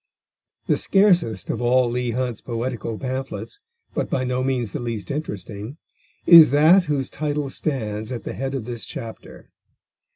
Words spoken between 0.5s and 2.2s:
The scarcest of all Leigh